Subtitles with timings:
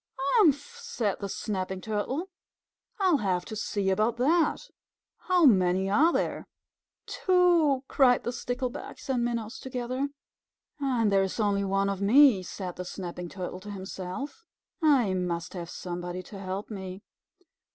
[0.17, 2.31] "Humph!" said the Snapping Turtle.
[2.99, 4.61] "I'll have to see about that.
[5.27, 6.47] How many are there?"
[7.05, 10.09] "Two!" cried the Sticklebacks and Minnows together.
[10.79, 14.43] "And there is only one of me," said the Snapping Turtle to himself.
[14.81, 17.03] "I must have somebody to help me.